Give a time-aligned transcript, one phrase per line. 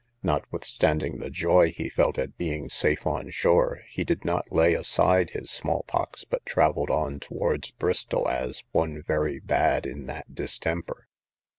[0.23, 5.29] Notwithstanding the joy he felt at being safe on shore, he did not lay aside
[5.29, 11.07] his small pox, but travelled on towards Bristol as one very bad in that distemper.